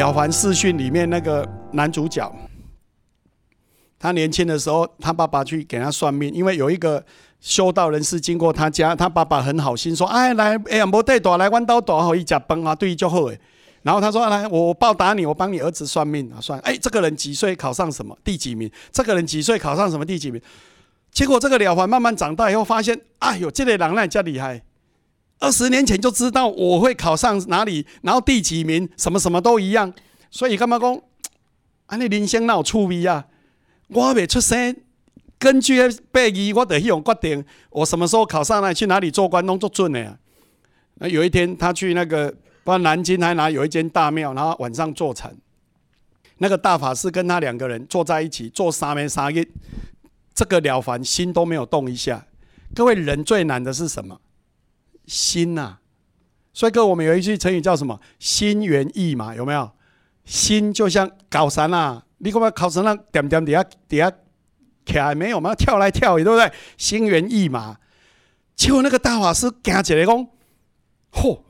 [0.00, 2.34] 了凡四训》里面那个男主角，
[3.98, 7.04] 他年轻的时候，他爸爸去给他算命，因为有一个
[7.38, 13.38] 修道人士经过他家，他爸爸很好心说：“哎，来，哎呀，莫带多来，弯刀多好一家崩啊，对就好诶。”
[13.82, 16.58] 然后他说：“来，我报答你，我帮你儿子算命啊，算。
[16.60, 18.70] 哎，这个人几岁考上什么第几名？
[18.90, 20.40] 这个人几岁考上什么第几名？
[21.12, 24.62] 结果这个了凡慢慢长大以后，发现，哎呦，这类人那叫厉害。
[25.40, 29.92] 二十年前就知道我会考上哪里，然后第几名，什么什么都一样。
[30.30, 31.00] 所以干嘛讲？
[31.86, 33.26] 啊，你人生哪有趣味啊？
[33.88, 34.76] 我未出生，
[35.38, 35.80] 根据
[36.12, 40.16] 背义，我得用决定我什么时候考上来，去哪里做官，弄做准的呀。
[40.94, 45.34] 那有一天他去那个。”不知道南京还哪有一间大庙，然后晚上坐禅，
[46.36, 49.48] 那个大法师跟他两个人坐在一起做三面三日，
[50.34, 52.26] 这个了凡心都没有动一下。
[52.74, 54.20] 各位人最难的是什么？
[55.10, 55.78] 心呐！
[56.52, 57.98] 所以各位我们有一句成语叫什么？
[58.20, 59.68] 心猿意马，有没有？
[60.24, 64.08] 心就像高山啊，你看嘛，高山那点点底下底下
[64.86, 65.52] 起来没有嘛？
[65.52, 66.52] 跳来跳去，对不对？
[66.76, 67.76] 心猿意马。
[68.54, 70.28] 结果那个大法师惊起来讲：
[71.12, 71.40] 嚯！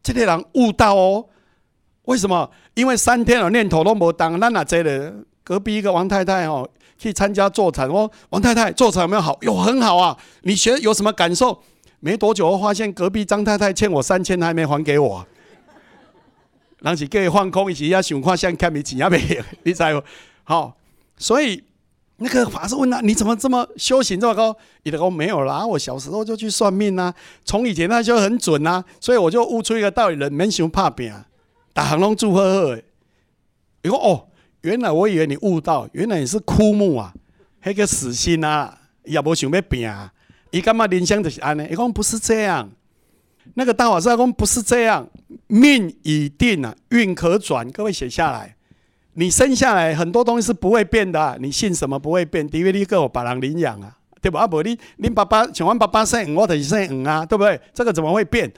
[0.00, 1.28] 这个人悟道哦，
[2.02, 2.48] 为什么？
[2.74, 4.38] 因为三天的念头都没当。
[4.38, 5.12] 那这了？
[5.42, 8.08] 隔壁一个王太太哦，去参加坐禅哦。
[8.30, 9.36] 王太太坐禅有没有好？
[9.40, 10.16] 有很好啊。
[10.42, 11.64] 你学有什么感受？
[12.00, 15.26] 没多久，我发现隔壁张太太欠我三千，还没还给我。
[16.80, 20.02] 人是叫伊放空，伊是要想看像看你钱也没有， 你知不？
[20.44, 20.76] 好，
[21.16, 21.64] 所以。
[22.20, 31.14] 那个法师问他：“你怎么这么修行这么高？”你的说：“没有啦，我小时候就去算命呐，从以前那就很准呐，所以我就悟出一个道理：人没想怕病，
[31.72, 32.82] 打行龙祝贺贺。”
[33.84, 34.26] 你说：“哦，
[34.62, 37.14] 原来我以为你悟道，原来你是枯木啊，
[37.62, 39.88] 那个死心啊，也无想要病。
[40.50, 41.66] 伊干嘛人生就是安尼？
[41.70, 42.70] 伊讲不是这样，
[43.54, 45.08] 那个大法师讲不是这样，
[45.46, 47.70] 命已定啊，运可转。
[47.70, 48.54] 各位写下来。”
[49.14, 52.48] 你生下来很多东西是不会变的，你信什么不会变？
[52.52, 54.42] 因为你个把人领养啊，对吧？
[54.42, 57.60] 啊不，你你爸爸请问爸爸生我的生啊，对不对？
[57.74, 58.52] 这个怎么会变？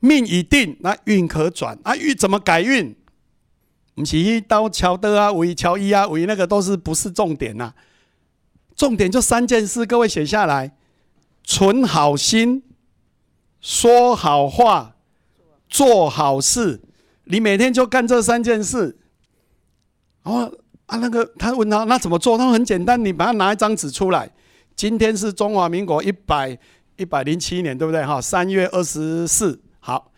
[0.00, 2.94] 命已定，那运可转啊，运怎么改运？
[3.94, 7.72] 不是一刀桥的啊，为桥一啊，为那个都是不是重点呐？
[8.76, 10.72] 重点就三件事，各位写下来：
[11.44, 12.64] 存好心，
[13.60, 14.96] 说好话，
[15.68, 16.80] 做好事。
[17.24, 18.98] 你每天就干这三件事。
[20.24, 20.52] 哦
[20.86, 22.36] 啊，那个他问他那怎么做？
[22.36, 24.30] 他说很简单，你把它拿一张纸出来。
[24.76, 26.58] 今天是中华民国一百
[26.96, 28.04] 一百零七年，对不对？
[28.04, 29.58] 哈，三月二十四。
[29.80, 30.12] 好，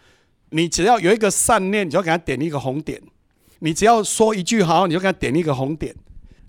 [0.51, 3.01] 你只要有一个善念，你就给他点一个红点。
[3.61, 5.95] 你只要说一句好，你就给他点一个红点。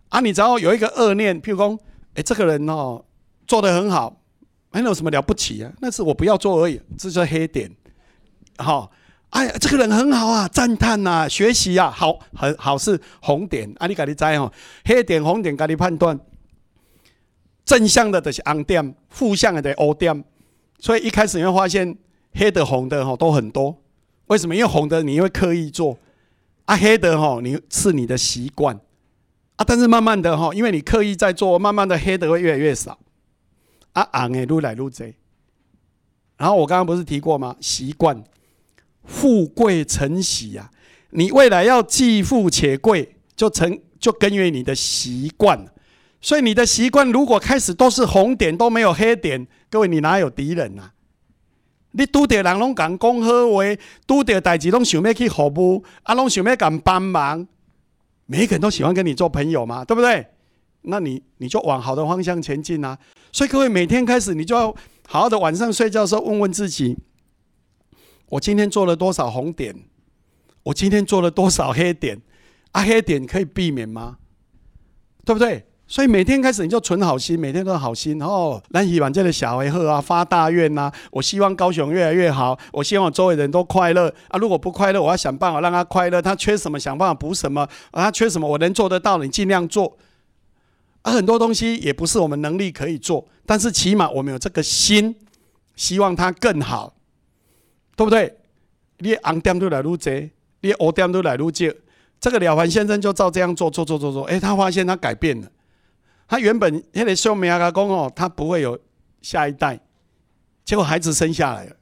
[0.10, 1.80] 啊，你只要有一个恶念，譬如说，
[2.16, 3.06] 哎，这个人哦
[3.46, 4.20] 做的很好，
[4.72, 7.72] 没有什么了不起啊，那是我不要做而已，这是黑点。
[8.58, 8.92] 好。
[9.32, 13.70] 哎呀，这个人很好啊，赞叹呐，学习啊，好，很好是红点。
[13.78, 14.50] 啊，你家己知哦，
[14.86, 16.18] 黑点红点，家己判断。
[17.66, 20.24] 正向的都是红点，负向的是乌点。
[20.80, 21.98] 所以一开始你会发现，
[22.36, 23.78] 黑的红的哈都很多。
[24.28, 24.56] 为什么？
[24.56, 26.00] 因为红的你会刻意做，
[26.64, 28.80] 啊，黑的哈你是你的习惯，
[29.58, 32.98] 啊，但是慢慢的哈，因为你刻意在做，慢慢的黑的会越来越少，
[34.02, 34.92] 啊，红的愈来愈多。
[36.38, 37.56] 然后我刚刚不是提过吗？
[37.60, 38.24] 习惯。
[39.04, 40.70] 富贵成喜呀！
[41.12, 45.66] 你未来要既富且贵，就成就根源于你的习惯。
[46.20, 50.92] 所以你的习惯如果开始都是红点，都没有黑点，各位你哪有敌人呐？
[51.92, 53.64] 你拄着人拢讲讲好话，
[54.06, 57.48] 拄着代志拢想要去服务，啊，拢想要敢帮忙，
[58.26, 60.28] 每个人都喜欢跟你做朋友嘛，对不对？
[60.84, 62.98] 那你你就往好的方向前进啊！
[63.32, 64.68] 所以各位每天开始，你就要
[65.08, 66.98] 好好的晚上睡觉的时候问问自己。
[68.30, 69.76] 我今天做了多少红点？
[70.64, 72.22] 我今天做了多少黑点？
[72.72, 74.18] 啊，黑点可以避免吗？
[75.26, 75.66] 对不对？
[75.90, 78.62] 所以每天开始你就存好心，每天都好心哦。
[78.72, 84.38] 那希望这个小维贺啊发大愿呐，我希望高雄越来越好，我希望周围人都快乐啊。
[84.38, 86.22] 如果不快乐，我要想办法让他快乐。
[86.22, 87.62] 他缺什么，想办法补什么。
[87.92, 89.98] 啊，他缺什么，我能做得到，你尽量做。
[91.08, 95.16] 啊，很多东西也不是我们能力可以做，但是起码我们有这个心，
[95.76, 96.94] 希望他更好。
[97.96, 98.32] 对不对？
[99.00, 100.14] 你红点都来愈多，
[100.62, 101.76] 你黑点都来愈少。
[102.20, 105.48] 这个了凡先生就照这样做，做做做做，哎，他发现他改变了。
[106.28, 108.78] 他原本那个秀美阿公哦，他不会有
[109.24, 109.80] 下一代，
[110.64, 111.76] 结果孩子生下来了。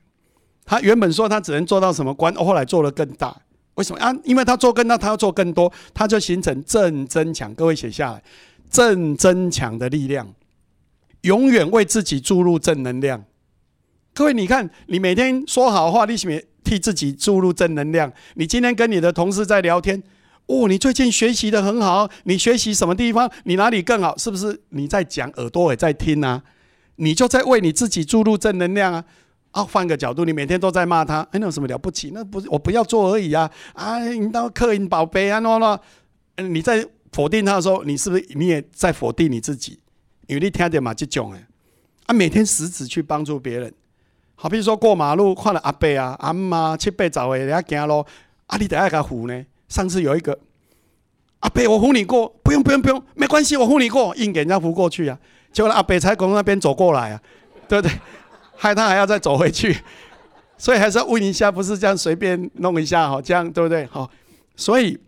[0.63, 3.35] 他原本说他只能做到什么官，后来做了更大。
[3.73, 4.15] 为什么啊？
[4.23, 7.53] 因为他做更大，他要做更多，他就形成正增强。
[7.55, 8.23] 各位写下来，
[8.75, 10.33] 正增强的力量，
[11.21, 13.23] 永远为自己注入正能量。
[14.13, 18.11] 各位，你看，你每天说好话，你是替自己注入正能量。
[18.33, 20.03] 你今天跟你的同事在聊天，
[20.47, 23.31] 哦，你最近学习的很好，你学习什么地方？
[23.45, 24.17] 你哪里更好？
[24.17, 26.43] 是不是你在讲，耳朵也在听啊？
[26.97, 29.05] 你就在为你自己注入正能量啊！
[29.51, 32.11] 啊，换个角度，你每天都在骂他，哎，那有什么了不起？
[32.13, 33.49] 那不是我不要做而已啊！
[33.71, 36.85] 啊，你当客人宝贝啊，喏喏，你在
[37.15, 39.79] 否定他的时候，你是不是你也在否定你自己？
[40.27, 41.47] 因为你听点嘛，这种哎，
[42.07, 43.73] 啊，每天十指去帮助别人，
[44.35, 48.05] 好，比如说过马路看了阿伯啊、阿妈七八早的人家行咯，
[48.47, 49.45] 啊，你得爱他扶呢。
[49.69, 50.37] 上次有一个
[51.39, 55.17] 阿伯，我扶你过，不用不用不用，没关系，我扶你过，硬给人家扶过去啊。
[55.53, 57.21] 结果阿伯才从那边走过来啊，
[57.69, 57.97] 对不对？
[58.57, 59.73] 害他还要再走回去，
[60.57, 63.85] 所以还是要问一下，不是这样随便弄一下哈，这样对不对？
[63.85, 64.11] 好，
[64.57, 64.99] 所以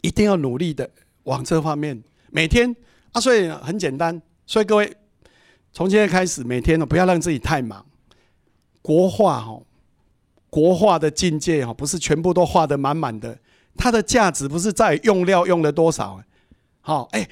[0.00, 0.88] 一定要努力的
[1.24, 2.74] 往这方面，每天
[3.12, 4.96] 啊，所以很简单，所以各位
[5.72, 7.84] 从今天开始，每天呢不要让自己太忙。
[8.82, 9.60] 国画哈，
[10.48, 13.38] 国画的境界哈，不是全部都画的满满的，
[13.76, 16.20] 它的价值不是在用料用了多少，
[16.80, 17.28] 好哎。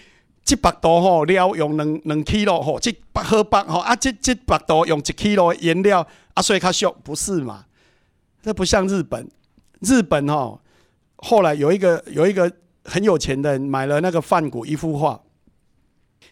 [0.51, 7.67] 一百度吼料用两两 kilo 吼，一百荷包吼啊，这这百度用一 k 了颜料啊，所以较俗不是嘛？
[8.43, 9.29] 这不像日本，
[9.81, 10.59] 日本吼
[11.19, 12.51] 后来有一个有一个
[12.85, 15.21] 很有钱的人买了那个梵谷一幅画，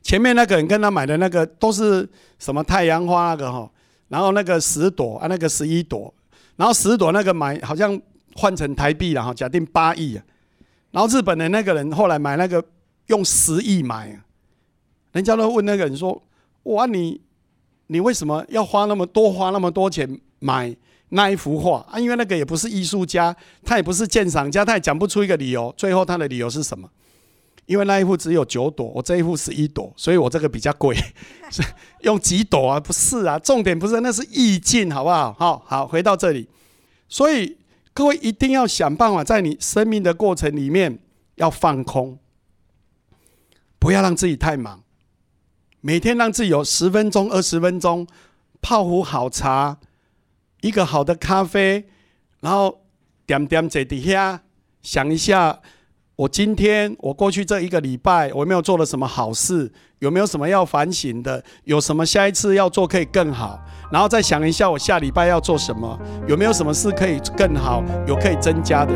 [0.03, 3.71] 前面那个人跟他买的那个都是什么太阳花那个哈，
[4.09, 6.13] 然后那个十朵啊，那个十一朵，
[6.57, 8.01] 然后十朵那个买好像
[8.35, 10.25] 换成台币了哈，假定八亿啊，
[10.91, 12.65] 然后日本的那个人后来买那个。
[13.09, 14.21] 用十亿买，
[15.13, 16.21] 人家都问那个人说
[16.75, 17.21] ：“哇，你
[17.87, 20.77] 你为什么要花那么多花那么多钱买
[21.11, 21.99] 那一幅画啊？
[21.99, 25.73] 因为那个也不是艺术家，他也不是鉴赏家，他也讲不出一个理由。
[25.77, 26.89] 最后他的理由是什么？
[27.67, 30.97] 因为那一幅只有九朵，我这一幅十一朵，所以我这个比较贵。
[32.03, 32.79] 用几朵啊？
[32.79, 35.33] 不是啊，重点不是，那是意境，好不好？
[35.33, 36.49] 好好回到这里，
[37.09, 37.57] 所以
[37.93, 40.99] 各位一定要想办法，在你生命的过程里面
[41.37, 42.19] 要放空。
[43.79, 44.83] 不要让自己太忙，
[45.81, 48.07] 每天让自己有十分钟、二十分钟，
[48.61, 49.79] 泡壶好茶，
[50.67, 51.87] 一个好的咖啡，
[52.41, 52.81] 然后
[53.25, 54.43] 点点在底下
[54.83, 55.61] 想一下，
[56.17, 59.71] 我今天、我过去这一个礼拜，我有没有做了什么好事，
[60.01, 61.45] 有没有什么要反省的？
[61.65, 63.61] 有什么下一次要做可以更好？
[63.93, 65.97] 然后再想一下，我下礼拜要做什么？
[66.27, 67.85] 有没有什么事可以更好？
[68.09, 68.93] 有可以增加的？